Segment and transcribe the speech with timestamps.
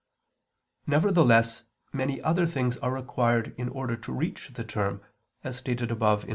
[0.87, 1.61] Nevertheless,
[1.93, 5.03] many other things are required in order to reach the term,
[5.43, 6.29] as stated above (A.